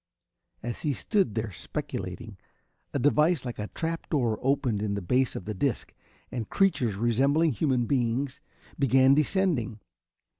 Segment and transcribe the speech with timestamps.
[0.63, 2.37] As he stood there speculating,
[2.91, 5.93] a device like a trap door opened in the base of the disc,
[6.31, 8.41] and creatures resembling human beings
[8.79, 9.79] began descending.